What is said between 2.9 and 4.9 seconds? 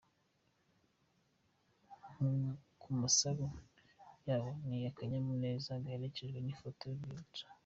masura yabo ni